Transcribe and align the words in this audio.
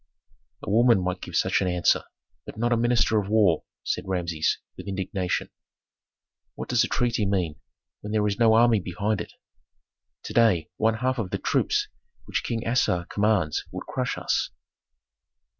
"A 0.63 0.69
woman 0.71 0.99
might 1.03 1.21
give 1.21 1.35
such 1.35 1.61
an 1.61 1.67
answer, 1.67 2.05
but 2.47 2.57
not 2.57 2.73
a 2.73 2.75
minister 2.75 3.19
of 3.21 3.29
war," 3.29 3.65
said 3.83 4.05
Rameses, 4.07 4.57
with 4.75 4.87
indignation. 4.87 5.51
"What 6.55 6.69
does 6.69 6.83
a 6.83 6.87
treaty 6.87 7.23
mean 7.23 7.59
when 7.99 8.11
there 8.11 8.25
is 8.25 8.39
no 8.39 8.55
army 8.55 8.79
behind 8.79 9.21
it: 9.21 9.33
To 10.23 10.33
day 10.33 10.71
one 10.77 10.95
half 10.95 11.19
of 11.19 11.29
the 11.29 11.37
troops 11.37 11.87
which 12.25 12.41
King 12.43 12.67
Assar 12.67 13.05
commands 13.11 13.63
would 13.71 13.85
crush 13.85 14.17
us." 14.17 14.49